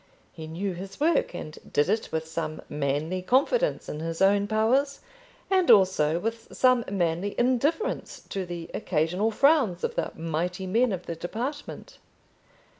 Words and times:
He 0.33 0.47
knew 0.47 0.73
his 0.73 0.99
work, 0.99 1.35
and 1.35 1.59
did 1.71 1.87
it 1.87 2.09
with 2.11 2.27
some 2.27 2.63
manly 2.67 3.21
confidence 3.21 3.87
in 3.87 3.99
his 3.99 4.19
own 4.19 4.47
powers, 4.47 5.01
and 5.47 5.69
also 5.69 6.17
with 6.17 6.47
some 6.57 6.83
manly 6.89 7.35
indifference 7.37 8.19
to 8.29 8.43
the 8.43 8.71
occasional 8.73 9.29
frowns 9.29 9.83
of 9.83 9.93
the 9.93 10.11
mighty 10.15 10.65
men 10.65 10.91
of 10.91 11.05
the 11.05 11.15
department. 11.15 11.99